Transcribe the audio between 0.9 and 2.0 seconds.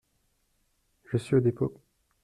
Je suis au dépôt.